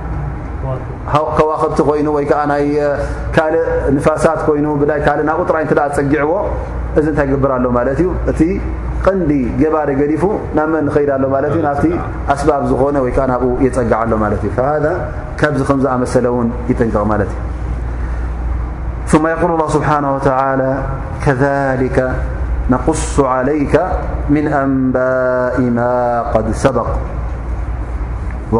[1.37, 2.07] ከوክብቲ ይኑ
[3.37, 3.55] ካእ
[3.95, 4.23] نፋሳ
[4.57, 4.61] ይ
[5.29, 5.65] ናብኡ ጥራይ
[5.97, 6.31] ፀጊعዎ
[6.99, 8.01] እዚ ንታይ قبር ሎ እዩ
[8.31, 8.39] እቲ
[9.05, 9.31] ቀንዲ
[9.61, 10.23] جባر ዲፉ
[10.57, 10.75] ናብመ
[11.09, 11.11] ዳ
[11.65, 11.81] ናፍ
[12.39, 12.95] ስ ዝኾن
[13.31, 14.85] ናብ يፀግع ሎ እዩ فذ
[15.39, 17.37] ካዚ ዝኣمሰل ን يጥንقቕ እ
[19.11, 20.71] ثم يقل الله سبحنه وعلى
[21.23, 21.97] كذلك
[22.73, 23.75] نقሱ عليك
[24.33, 25.77] من أنباء م
[26.35, 26.87] قد سبق
[28.55, 28.57] و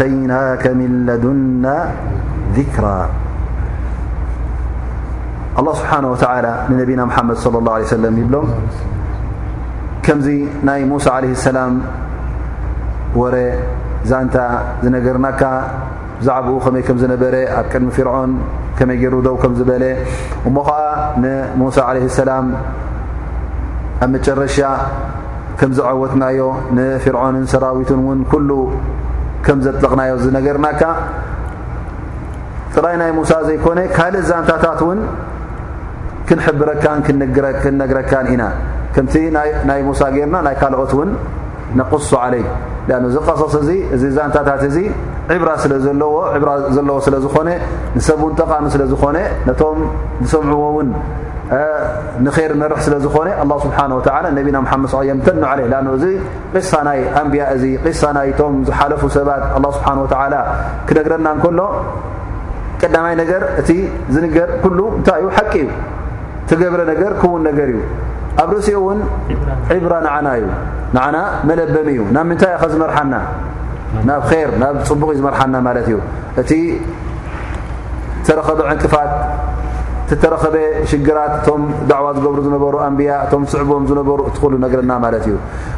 [0.00, 1.84] ተይናك ና ذራ لله
[5.78, 6.14] ስብሓه و
[6.70, 8.36] ንነና መድ صى الله عيه ለ ይብሎ
[10.04, 10.26] ከምዚ
[10.68, 11.74] ናይ ሙሳ عه اسላም
[13.20, 13.34] ወረ
[14.10, 14.36] ዛንታ
[14.84, 15.42] ዝነገርናካ
[16.20, 18.32] ብዛዕኡ ኸመይ ም ዝነበረ ኣብ ቅድሚ ፍርዖን
[18.78, 19.84] ከመይ ጌሩ ው ከዝበለ
[20.48, 20.78] እሞ ኸዓ
[21.22, 22.30] ንሙሳ عለ سላ
[24.02, 24.56] ኣብ መጨረሻ
[25.60, 26.40] ከምዝዓወትናዮ
[26.76, 28.20] ንፍርዖንን ሰራዊትን ውን
[29.66, 30.68] ዘለቕናዮ ነና
[32.74, 34.98] ጥራይ ናይ ሙሳ ዘይኮነ ካልእ ዛንታታት ውን
[36.26, 38.42] ክንሕብረካን ክንነግረካን ኢና
[38.94, 39.14] ከምቲ
[39.68, 41.10] ናይ ሙሳ ጌርና ናይ ካልኦት እውን
[41.80, 42.42] ነقሱ ዓለይ
[43.14, 44.76] ዚቀሰስ እዚ እዚ ዛንታታት እዚ
[45.36, 45.80] ዕብራ ስለለ
[46.76, 47.48] ዘለዎ ስለ ዝኾነ
[47.96, 49.80] ንሰብን ጠቃሚ ስለዝኾነ ነቶም
[50.24, 50.88] ዝሰምዕዎ ውን
[52.24, 53.78] ንር መርሕ ስለ ዝኾነ ه ስብሓ
[54.38, 55.54] ነቢና ሓመድ ምተኒ ኣ
[55.96, 56.04] እዚ
[56.52, 57.64] ቅሳ ናይ ኣንብያ እዚ
[58.00, 59.42] ሳ ናይ ቶም ዝሓለፉ ሰባት
[59.76, 60.28] ስብሓ
[60.88, 61.60] ክነግረና ከሎ
[62.82, 63.70] ቀዳማይ ነገር እቲ
[64.14, 65.70] ዝንገር ኩሉ እንታይ እዩ ሓቂ እዩ
[66.50, 67.80] ተገብረ ነገር ክውን ነገር እዩ
[68.42, 69.00] ኣብ ርእሲኡ እውን
[69.78, 70.46] ዕብራ ንና እዩ
[70.96, 71.16] ንና
[71.48, 73.14] መለበሚ እዩ ናብ ምንታይ እ ኸ ዝመርሓና
[74.10, 75.98] ናብ ር ናብ ፅቡቅ እዩ ዝመርሓና ማለት እዩ
[76.42, 76.50] እቲ
[78.28, 79.12] ተረኸበ ዕንቅፋት
[80.22, 80.54] ተረከበ
[80.90, 81.62] ሽግራት እቶም
[81.98, 84.48] ዕ ዝገብሩ ዝነበሩ ኣንብያ እ ስዕቦም ሩ ትሉ
[84.82, 85.30] ርና እዩ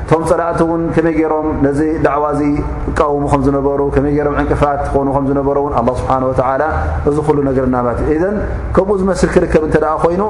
[0.05, 0.61] እቶም ፀላእቲ
[0.97, 1.47] ን መይሮም
[1.79, 2.53] ዚ ዕ
[2.99, 3.67] ቃሙ ከዝነሩ
[3.99, 5.59] ይ ም ዕንቅፋት ኑ ዝሩ
[6.33, 7.21] ስ
[7.61, 7.83] እ ርና
[8.77, 9.71] ከምኡ ስ ክርከብ እ
[10.05, 10.23] ኮይኑ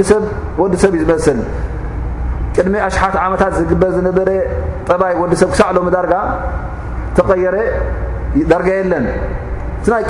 [0.00, 1.04] ዲሰብ ዩ
[2.56, 4.30] ቅድሚ ኣሽሓት ዓታት ዝግበ ዝበረ
[4.88, 6.14] ጠባይ ዲሰብ ክሳዕ ሎ ዳጋ
[7.16, 7.54] ተረ
[8.50, 8.58] ዳ
[8.90, 9.06] ለን
[10.00, 10.04] ይ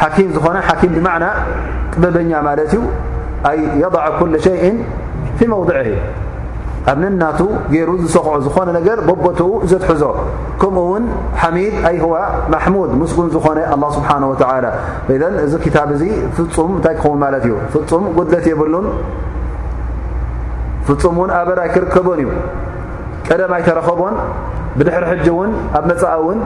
[0.00, 1.26] ሓኪ ዝኾነ ሓኪ ብዕና
[1.92, 2.80] ጥበበኛ ማለት እዩ
[3.50, 4.48] ኣይ የضዕ ኩل ሸ
[5.38, 5.94] ፊ መውضዐ እዩ
[6.90, 7.40] ኣብ ንናቱ
[7.72, 9.40] ገይሩ ዝሰክዑ ዝኾነ ነገር በቦት
[9.70, 10.02] ዘትሕዞ
[10.60, 11.04] ከምኡ ውን
[11.40, 12.14] ሓሚድ ኣይ هዋ
[12.52, 14.32] ማሙድ ምስጉን ዝኾነ ኣله ስብሓንه و
[15.22, 16.02] ዘ እዚ ታብ እዚ
[16.36, 18.86] ፍፁም እንታይ ክኸ ማለት እዩ ፍፁም ጉድለት የብሉን
[20.88, 22.30] ፍፁም ውን ኣበር ኣይ ክርከቦን እዩ
[23.28, 24.14] ቀደም ኣይተረኸቦን
[24.78, 26.38] ብድሕሪ ሕጂ እውን ኣብ መፃእ እውን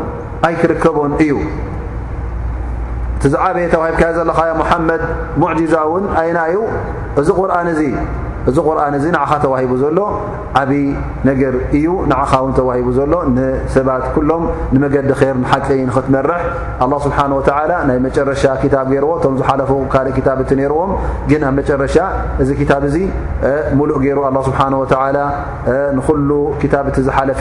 [0.48, 1.32] ኣይክርከቦን እዩ
[3.31, 4.39] ዝዓበየ ተባሂብከዮ ዘለኻ
[4.70, 5.03] ሓመድ
[5.41, 6.57] ሙዕጅዛ ውን ኣይና ዩ
[8.51, 9.99] እዚ ቁርን እ ንኻ ተዋሂቡ ዘሎ
[10.61, 10.77] ዓብዪ
[11.29, 14.45] ነገር እዩ ንዓኻ ውን ተዋሂቡ ዘሎ ንሰባት ኩሎም
[14.75, 16.41] ንመገዲ ር ሓቂ ንኽትመርሕ
[16.93, 17.41] له ስብሓه و
[17.89, 18.43] ናይ መጨረሻ
[18.73, 20.91] ታ ገይርዎ እቶም ዝሓለፉ ካልእ ታብቲ ነርዎም
[21.31, 21.97] ግን ኣብ መጨረሻ
[22.43, 22.97] እዚ ታብ እዙ
[23.79, 24.83] ሙሉእ ገይሩ ه ስብሓه و
[25.99, 26.31] ንኩሉ
[26.75, 27.41] ታብ ቲ ዝሓፈ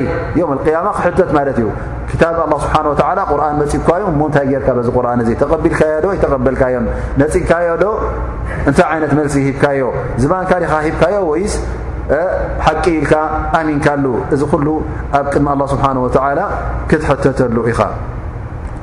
[0.00, 0.02] ይ
[0.48, 1.68] ም ያማ ክሕተት ማለት እዩ
[2.20, 6.86] ታብ ه ስብሓه ቁርን መፂብካዮ ሞንታይ ጌርካ ዚ ቁርን እ ተቐቢልካዮ ዶ ይተቐበልካዮም
[7.22, 7.86] ነፂብካዮ ዶ
[8.68, 9.82] እንታይ ይነት መልሲ ሂብካዮ
[10.22, 11.54] ዝባንካ ዲኻ ሂብካዮ ወይስ
[12.66, 13.12] ሓቂኢልካ
[13.60, 14.04] ኣሚንካሉ
[14.34, 14.68] እዚ ሉ
[15.18, 16.46] ኣብ ቅድሚ ه ስብሓه
[16.90, 17.80] ክትሕተተሉ ኢኻ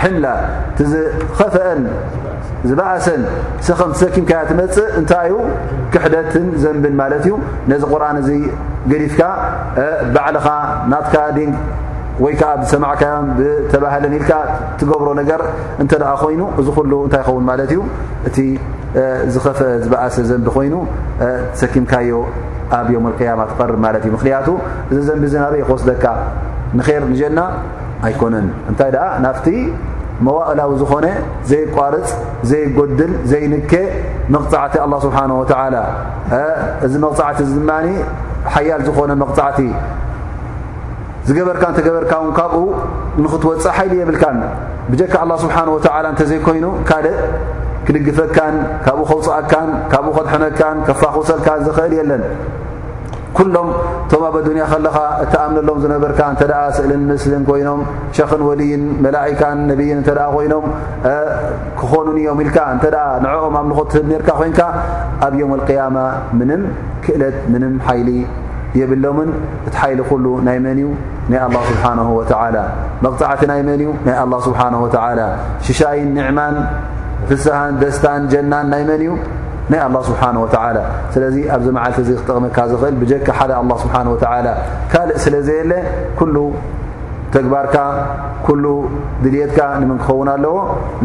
[0.00, 0.26] ሕላ
[0.78, 1.80] ቲዝኸፈአን
[2.68, 3.22] ዝበእሰን
[3.66, 5.34] ሰኸም ሰኪምካያ ትመፅእ እንታይዩ
[5.94, 7.32] ክሕደትን ዘንብን ማለት እዩ
[7.70, 8.28] ነዚ ቁርኣን እዚ
[8.90, 9.22] ግዲፍካ
[10.14, 10.46] ባዕልኻ
[10.92, 11.50] ናትካ ድን
[12.24, 14.32] ወይከዓ ብሰማዕካዮም ብተባህለን ኢልካ
[14.80, 15.40] ትገብሮ ነገር
[15.82, 17.80] እንተ ኣ ኮይኑ እዚ ኩሉ እንታይ ይኸውን ማለት እዩ
[18.30, 18.36] እቲ
[19.34, 20.74] ዝኸፈአ ዝበእሰ ዘንቢ ኮይኑ
[21.60, 22.12] ሰኪምካዮ
[22.80, 24.48] ኣብዮምቅያማ ትቐርብ ማለት እዩ ምክንያቱ
[24.90, 26.04] እዚ ዘንቢ ዘና ክወስደካ
[26.78, 27.40] ንር ንጀና
[28.06, 29.46] ኣይኮነን እንታይ ደኣ ናብቲ
[30.26, 31.06] መዋእላዊ ዝኾነ
[31.50, 32.08] ዘይቋርፅ
[32.50, 33.72] ዘይጎድል ዘይንኬ
[34.34, 35.76] መቕፃዕቲ ኣላه ስብሓን ወዓላ
[36.86, 37.72] እዚ መቕፃዕቲ እዚ ድማ
[38.54, 39.60] ሓያል ዝኾነ መቕፃዕቲ
[41.26, 42.62] ዝገበርካ እንተገበርካ ው ካብኡ
[43.24, 44.38] ንኽትወፅእ ሓይሊ የብልካን
[44.90, 47.18] ብጀካ ኣላه ስብሓን ወዓላ እንተዘይኮይኑ ካልእ
[47.86, 52.22] ክድግፈካን ካብኡ ከውፅኣካን ካብኡ ኸድሕነካን ከፋክውሰልካን ዝኽእል የለን
[53.36, 53.68] ኩሎም
[54.06, 56.42] እቶም ኣብ ኣዱንያ ከለኻ እተኣምሎም ዝነበርካ እተ
[56.76, 57.80] ስእልን ምስልን ኮይኖም
[58.16, 60.64] ሸክን ወልይን መላካን ነይን እተ ኮይኖም
[61.80, 62.84] ክኾኑን እዮም ኢልካ እተ
[63.24, 64.60] ንዕኦም ኣብልኾ ትብ ርካ ኮንካ
[65.26, 65.96] ኣብ የም اقያማ
[66.38, 66.62] ምንም
[67.04, 68.10] ክእለት ምንም ሓይሊ
[68.80, 69.30] የብሎምን
[69.68, 70.88] እቲ ሓይሊ ኩሉ ናይ መን እዩ
[71.30, 72.20] ናይ ኣه ስብሓه و
[73.04, 74.88] መقፅዕቲ ናይ መን እዩ ናይ ኣه ስብሓه و
[75.66, 76.56] ሽሻይን ኒዕማን
[77.28, 79.12] ፍስሃን ደስታን ጀናን ናይ መን እዩ
[79.70, 80.86] الله سبحنه وتعلى
[81.16, 81.92] لذ ب معل
[82.28, 84.54] تقم ل بجك حل الله سبحنه وتعلى
[84.94, 85.72] ل سل زيل
[87.34, 87.76] ግባርካ
[88.46, 88.64] ኩل
[89.24, 89.58] ድልትካ
[89.90, 90.56] ምን ክኸውን ኣለዎ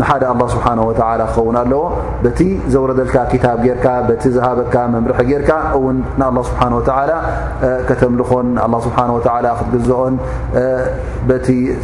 [0.10, 1.84] ሓደ له ስه و ክኸን ኣለዎ
[2.40, 2.40] ቲ
[2.74, 3.16] ዘوረዘልካ
[3.66, 3.80] ጌር
[4.34, 5.42] ዝበ መምርሒ ጌር
[6.20, 10.14] له ስه و ተኾን ه ትግዝኦን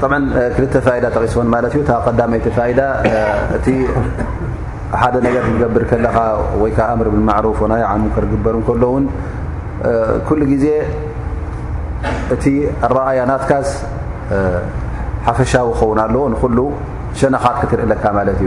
[0.00, 0.04] ط
[0.58, 1.40] ክተ د ቂስ ዩ
[1.76, 1.90] ይተ
[3.56, 3.66] እቲ
[5.00, 6.16] ሓደ ነር ክገብር ከለኻ
[6.62, 7.58] ወይ ኣምር ብ ማرፍ
[8.04, 9.04] ሙከር ግበር ከሎ ን
[10.28, 10.66] ኩل ግዜ
[12.34, 12.44] እቲ
[12.92, 13.68] 4ያናትካስ
[15.28, 16.58] ሓፈሻዊ ክኸውን ኣለዎ ንሉ
[17.18, 18.42] ሸነኻት ትርኢ ለካ ማለ እዩ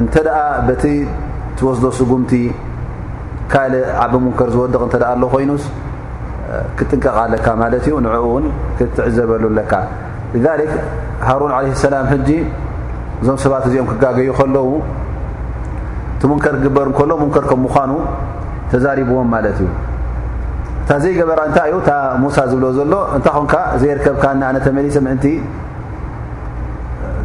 [0.00, 0.14] እተ
[0.66, 0.84] በቲ
[1.58, 2.32] ትወስዶ ስጉምቲ
[3.52, 5.50] ካልእ ዓቢ ሙከር ዝወድق እ ኣ ኮይኑ
[6.78, 8.44] ክጥንቀቃኣለካ ማለት እዩ ንኡ እውን
[8.78, 9.72] ክትዕዘበሉለካ
[11.28, 12.28] ሃሩን ዓለ ሰላም ሕጂ
[13.20, 14.68] እዞም ሰባት እዚኦም ክጋገዩ ከለዉ
[16.20, 17.92] ቲ ሙንከር ክግበር እንከሎ ሙንከር ከም ምዃኑ
[18.72, 19.68] ተዛሪብዎም ማለት እዩ
[20.84, 21.92] እታ ዘይገበራ እንታይ እዩ እታ
[22.22, 25.24] ሙሳ ዝብሎ ዘሎ እንታይ ኾንካ ዘይርከብካ ንነተመሊሰ ምእንቲ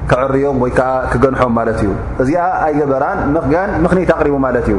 [0.09, 1.89] ከዕርዮም ወይከዓ ክገንሖም ማለት እዩ
[2.23, 4.77] እዚኣ ኣይ ገበራን ምኽጋን ምኽኒት ኣቕሪቡ ማለት እዩ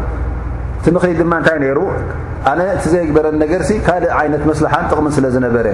[0.78, 1.80] እቲ ምኽሊት ድማ ንታይ ይሩ
[2.50, 5.66] ኣነ እቲ ዘይግበረ ነገርሲ ካልእ ዓይነት መስላሓን ጥቕምን ስለ ዝነበረ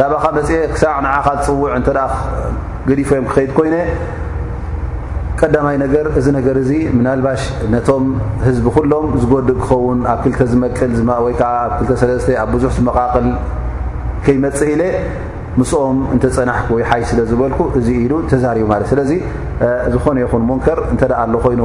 [0.00, 1.16] ናባኻ መፅ ክሳቅንዓኻ
[1.46, 2.04] ዝፅውዕ እንተ ኣ
[2.90, 3.76] ገዲፎ እዮም ክኸይድ ኮይነ
[5.40, 7.42] ቀዳማይ ነገር እዚ ነገር እዚ ምናልባሽ
[7.74, 8.04] ነቶም
[8.46, 10.22] ህዝቢ ኩሎም ዝጎድእ ክኸውን ኣብ
[10.78, 13.26] ተ ዝመልወይዓ ኣብ 23ስተ ኣብ ብዙሕ ዝመቓቅል
[14.24, 14.82] ከይመፅእ ኢለ
[15.60, 19.00] ምስኦም እፀናሕይሓይ ስለ ዝበልኩ እዚ ኢሉ ተዛርቡ ለ ስለ
[19.94, 21.62] ዝኾነ ይን ሙንከር እ ኮይኑ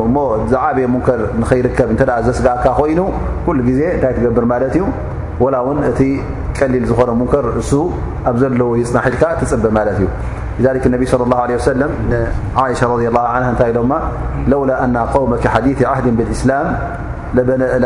[0.51, 1.91] ዝዓብየ ንከር ኸይርከብ
[2.27, 2.99] ዘስጋካ ኮይኑ
[3.45, 4.83] ኩሉ ዜ እንታይ ትገብር ማለት እዩ
[5.53, 5.99] ላ ውን እቲ
[6.57, 7.71] ቀሊል ዝኾነ ንከር እሱ
[8.29, 10.07] ኣብ ዘለዎ ይፅናሒልካ ትፅበ ማለት እዩ
[11.11, 12.87] ص ه ሻ
[13.53, 13.81] እታይ ኢሎ
[14.61, 14.73] ውላ
[15.33, 16.67] መ ሓث ብእስላም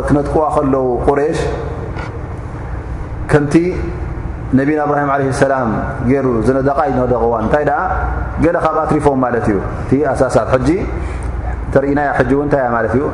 [0.08, 0.74] ክነጥቅዋ ከለዉ
[1.08, 1.38] ቁሽ
[3.32, 3.54] ከምቲ
[4.58, 5.20] ነ ና ብራه ع
[5.52, 5.56] ላ
[6.24, 7.64] ሩ ዝነደይ ደቕዋ ታይ
[8.66, 9.06] ካብኣ ትሪፎ
[9.92, 10.50] እዩ ሳሳት
[11.74, 12.00] ተእና
[12.54, 12.56] ታ
[13.02, 13.06] ዩ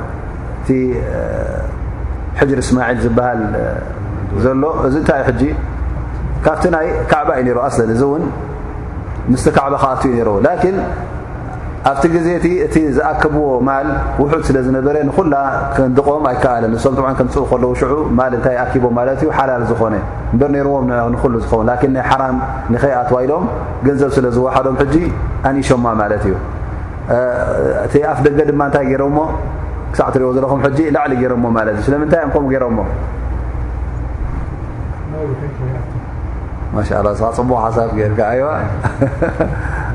[0.68, 0.72] ቲ
[2.40, 3.42] ሕር እስማል ዝሃል
[4.44, 5.22] ዘሎ እዚ ንታይ
[6.46, 7.52] ካብቲ ናይ ع እዩ
[7.94, 8.24] እዚ እን
[10.54, 10.74] ኣኡ
[11.88, 13.88] ኣብቲ ዜ እቲ እቲ ዝኣከብዎ ማል
[14.22, 15.36] ውሑድ ስለ ዝነበረ ንኩላ
[15.76, 17.54] ክንቆም ኣይከኣለ ንም ፅእ ከ
[18.20, 18.86] ዑ ታይ ኣኪቦ
[19.26, 19.96] ዩ ሓላል ዝኾነ
[20.40, 20.88] በር ዎም
[21.22, 22.24] ዝን ናይ ሓራ
[22.74, 23.46] ንኸይ ኣትዋሂሎም
[23.88, 24.78] ገንዘብ ስለ ዝዶም
[25.50, 25.86] ኣእሾማ
[26.18, 26.34] እዩ
[27.86, 29.18] እቲ ኣ ደገ ድማ ንታይ ይሮሞ
[29.94, 30.60] ክሳዕ እዎ ዘለኹም
[30.96, 31.14] ላዕሊ
[31.80, 32.80] እ ስለምንታይ እ ከምኡ ሮሞ
[37.40, 38.14] ፅቡቅ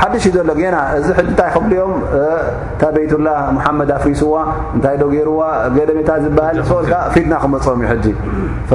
[0.00, 1.92] ሓድሽ እዩ ዘሎ ጌና እዚ ሕ ንታይ ክብልኦም
[2.80, 4.34] ታ ቤትላه መሓመድ ኣፍሪስዋ
[4.76, 5.40] እንታይ ዶገይርዋ
[5.76, 6.64] ገደሜታ ዝበሃል ል
[7.14, 7.94] ፊትና ክመፅኦም እዩ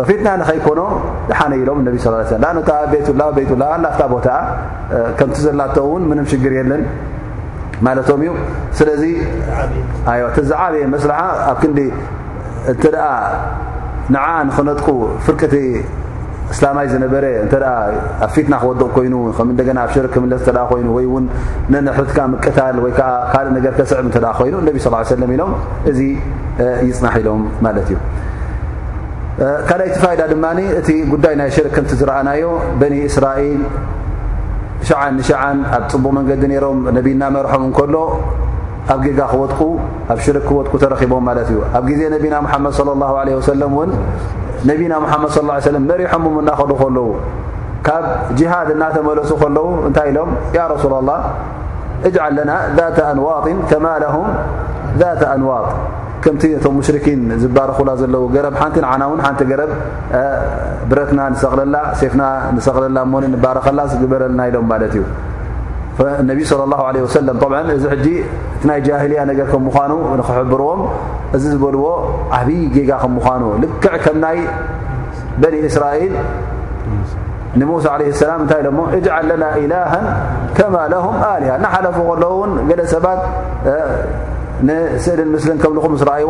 [0.09, 0.79] ፊትና ንኸይኮኖ
[1.29, 1.95] ድሓነ ኢሎም ነብ
[2.49, 2.51] ነ
[2.93, 4.27] ቤላ ቤላ ላፍ ቦታ
[5.19, 6.81] ከምቲ ዘላተውን ምንም ሽግር የለን
[7.87, 8.31] ማለቶም እዩ
[8.79, 11.19] ስለዚተዘዓበየ መስለሓ
[11.51, 11.79] ኣብ ክንዲ
[12.73, 12.83] እቲ
[14.13, 14.87] ንዓ ንክነጥቁ
[15.25, 15.55] ፍርቀቲ
[16.53, 17.53] እስላማይ ዝነበረ እንተ
[18.21, 21.25] ኣብ ፊትና ክወድቕ ኮይኑ ከም እንደገና ኣብ ሽር ክምለስ ተኣ ኮይኑ ወይ እውን
[21.73, 25.53] ነነሕትካ ምቀታል ወይ ከዓ ካልእ ነገር ከስዕብ እተኣ ኮይኑ ነቢ ስ ሰለም ኢሎም
[25.91, 25.99] እዚ
[26.89, 27.97] ይፅናሕ ኢሎም ማለት እዩ
[29.69, 32.45] ካድኣይቲ ፈይዳ ድማኒ እቲ ጉዳይ ናይ ሽር ከምቲ ዝረኣናዮ
[32.81, 33.61] በኒ እስራኤል
[34.89, 37.95] ሻዓን ንሸዓን ኣብ ፅቡቕ መንገዲ ነይሮም ነቢና መርሖም እንከሎ
[38.93, 39.55] ኣብ ጌጋ ክጥ
[40.11, 43.69] ኣብ ሽርክ ክወጥቁ ተረኪቦም ማለት እዩ ኣብ ጊዜ ነቢና ሓመድ صى ه ሰ ን
[44.77, 47.07] ነና ሓመድ ص ሰ መሪሖም እናኸዱ ከለዉ
[47.87, 48.03] ካብ
[48.39, 51.11] ጅሃድ እናተመለሱ ከለዉ እንታይ ኢሎም ያ ረሱላ لላ
[52.09, 54.27] እጅዓል ለና ذተ ኣንዋጥ ከማለهም
[55.01, 55.65] ذተ ኣንዋጥ
[56.23, 59.71] ከምቲ እቶም ሙሽርኪን ዝባረክላ ዘለዉ ገረብ ሓንቲ ንዓና እውን ሓንቲ ገረብ
[60.89, 62.23] ብረትና ንሰቕለላ ሴፍና
[62.55, 65.03] ንሰቕልላ ሞኒ ንባረኸላ ዝግበለልና ኢሎም ማለት እዩ
[65.99, 67.17] ن صى الله عله س
[68.05, 68.07] ዚ
[68.63, 69.31] እ ጃهልያ ኑ
[70.27, 70.79] ክርዎም
[71.35, 71.83] እዚ ዝበልዎ
[72.37, 73.07] ዓብይ ጌጋ ከ
[73.41, 73.47] ኑ
[73.83, 74.39] ክ ከም ይ
[75.41, 76.03] بن ስራል
[77.85, 78.61] ሳ عه س ታይ
[79.21, 79.29] ال
[79.63, 79.91] إله
[80.57, 82.39] ك ه ه ሓፉ ዉ
[82.77, 83.05] ل ሰባ
[85.03, 86.23] ስእል ስ ኹ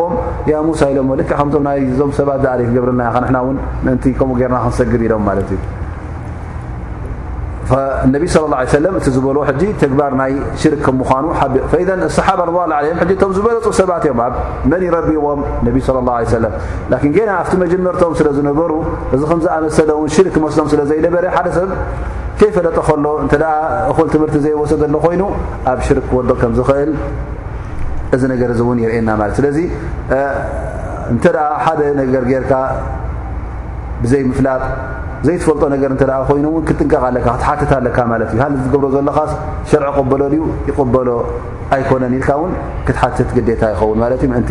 [0.58, 0.98] ዎም ሳ ኢ
[1.32, 2.30] ከዞ ሰባ
[2.84, 5.50] ብርና ከኡ ርና ክሰግብ ኢሎም እዩ
[7.70, 9.36] ነ صى ه عيه እቲ ዝበል
[9.92, 10.32] ግባር ናይ
[10.62, 11.42] ሽክ ምኑ ሓ
[12.96, 14.20] እ ዝበለፁ ሰባት እዮም
[14.70, 15.40] መን ይረቢዎም
[15.86, 16.40] صى اله عه
[16.90, 18.70] ና ኣብቲ መጀመርም ስለ ዝነበሩ
[19.14, 21.68] እዚ ከ ዝኣመሰለ ን ሽርክ መስዶም ስለ ዘይነበረ ሓደ ሰብ
[22.40, 25.22] ከይፈለጠ ከሎ እ እ ትምህርቲ ዘይወሰ ሎ ኮይኑ
[25.72, 26.38] ኣብ ሽርክ ክወድቕ
[26.68, 26.92] ከ እል
[28.14, 29.46] እዚ ነገር እን ይኤና ለ ስለ
[30.18, 30.20] እ
[31.66, 32.44] ሓደ ነገ ር
[34.10, 34.64] ዘይፍላት
[35.26, 35.76] ዘፈልጦ እ
[36.38, 39.18] ይኑን ክጥንቀق ኣ ትሓት እዩ ሃ ዝብሮ ዘለኻ
[39.70, 41.08] شርع قበሎ ዩ ይقበሎ
[41.74, 42.52] ኣይኮነን ልካ ን
[42.86, 44.50] ትሓት ግዴታ ይኸውን እዩ ንቲ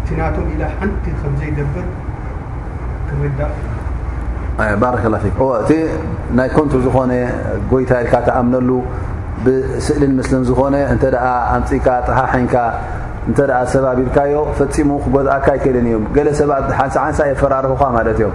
[0.09, 1.05] ቲናቶምኢ ሓንቲ
[1.41, 1.75] ዘይደብ
[4.59, 5.17] ወእባረከ ላ
[5.63, 5.71] እቲ
[6.39, 7.13] ናይ ኮንቱ ዝኾነ
[7.73, 8.71] ጎይ ታሪካ ተኣምነሉ
[9.45, 12.55] ብስእሊን ምስሊን ዝኾነ እንተ ኣ ኣምፂካ ጥሓሓንካ
[13.29, 18.35] እንተ ኣ ሰባቢ ልካዮ ፈፂሙ ክጎዝእካ ኣይከእለን እዮም ገለ ሰባሓሓንሳ የፈራርሑካ ማለት እዮም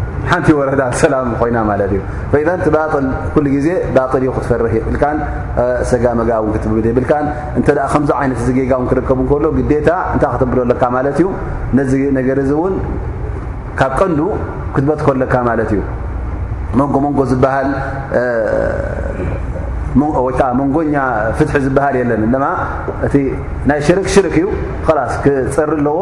[0.29, 2.01] ሓንቲ ወረዳ ሰላም ኮይና ማለት እዩ
[2.41, 5.17] ኢ ቲባጥል ኩሉ ግዜ ባጥል ዩ ክትፈርሕ ይብልካን
[5.91, 7.25] ሰጋ መጋእ እውን ክትብል የብልካን
[7.59, 11.27] እንተ ከምዚ ዓይነት ዚጌጋ ውን ክርከቡ ከሎ ግዴታ እንታይ ክተብለለካ ማለት እዩ
[11.79, 12.75] ነዚ ነገር ዚእውን
[13.79, 14.19] ካብ ቀንዱ
[14.75, 15.81] ክትበት ከለካ ማለት እዩ
[16.79, 17.69] መንጎ መንጎ ዝበሃል
[19.99, 20.95] መንጎኛ
[21.37, 22.45] ፍ ዝበሃል የለን ማ
[23.11, 23.19] እ
[23.69, 24.47] ናይ ሽር ሽርክ እዩ
[24.87, 25.97] ስ ክፀር ኣለዎ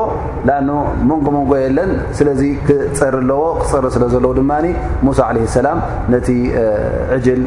[0.53, 0.57] ኣ
[1.09, 4.41] መንጎ መንጎ የለን ስለዚ ክፀር ለዎ ክፀሪ ስለ ዘለዎ ድ
[5.05, 5.67] ሙሳ ع ሰላ
[6.13, 6.27] ነቲ
[7.17, 7.41] ዕጅል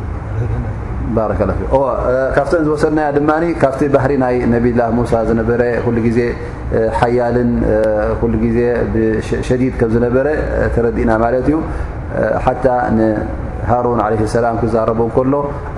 [1.15, 1.31] ባረ
[2.35, 6.19] ካብተን ዝወሰድናያ ድማኒ ካብቲ ባህሪ ናይ ነብላ ሙሳ ዝነበረ ኩሉ ግዜ
[6.99, 7.49] ሓያልን
[8.19, 8.59] ኩሉ ግዜ
[9.47, 10.27] ሸዲድ ከም ዝነበረ
[10.75, 11.57] ተረዲእና ማለት እዩ
[12.47, 12.65] ሓቲ
[12.97, 15.33] ንሃሮን ዓለ ሰላም ክዛረቡ ከሎ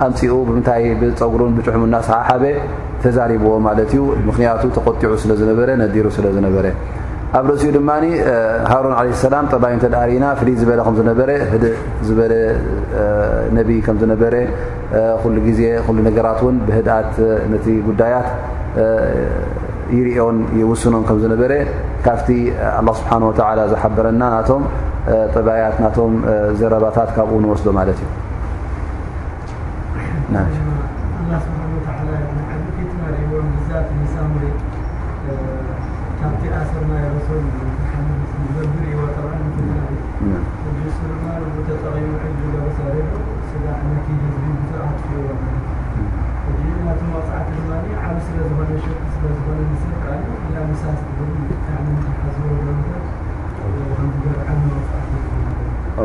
[0.06, 2.44] ኣምፂኡ ብምንታይ ብፀጉሩን ብሑም ናስሓ ሓበ
[3.04, 6.64] ተዛሪብዎ ማለት እዩ ምክንያቱ ተቆጢዑ ስለ ዝነበረ ነዲሩ ስለ ዝነበረ
[7.38, 8.04] ኣብ ርእሲኡ ድማኒ
[8.70, 11.30] ሃሮን ዓለ ሰላም ጥባይ እንተ ዳኣሪእና ፍል ዝበለ ከም ዝነበረ
[11.62, 11.72] ደእ
[12.08, 12.32] ዝበለ
[13.58, 14.34] ነቢይ ከም ዝነበረ
[15.22, 15.60] ኩሉ ግዜ
[15.96, 17.12] ሉ ነገራት እውን ብህዳኣት
[17.52, 18.28] ነቲ ጉዳያት
[19.98, 21.52] ይርኦን ይውስኖን ከም ዝነበረ
[22.06, 22.28] ካብቲ
[22.78, 24.62] ኣላه ስብሓን ወተላ ዝሓበረና ናቶም
[25.34, 26.12] ጥባያት ናቶም
[26.60, 28.08] ዘረባታት ካብኡ ንወስዶ ማለት እዩ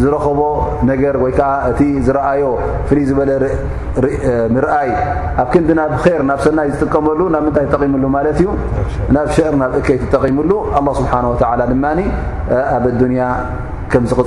[0.00, 0.04] ይ
[1.70, 2.06] እቲ ዝ
[2.88, 3.10] ፍይ ዝ
[4.64, 4.90] ርኣይ
[5.42, 8.42] ኣብ ክዲ ናብ ር ናብ ሰናይ ዝጥቀመሉ ናብ ምንታይ ጠቒምሉ ማ እዩ
[9.14, 10.50] ናብ شእር ናብ እከይ ጠቒምሉ
[10.96, 11.12] ስ ድ ኣብ ዝቕ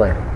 [0.00, 0.35] و رና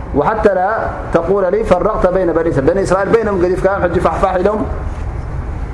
[0.15, 3.45] وحتى لا تقول لي فرقت بين بنيبني اسرائيل بينم
[3.83, 4.65] قفك ففلم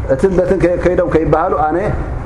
[0.10, 1.92] ت يم يبهل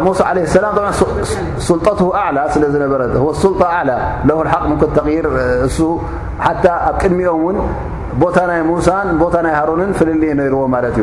[0.00, 2.82] عموسى عليه السلامسلطته أعلى ل
[3.16, 5.26] هو اسلطة أعلى له الحق مك تقير
[6.40, 7.56] حتى أ قدمم ون
[8.66, 11.02] موس ي هرون فلل ينرو ملت ي